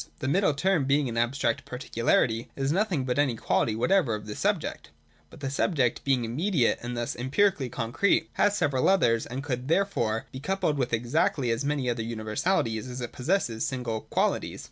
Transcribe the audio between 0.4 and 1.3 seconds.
Term, being an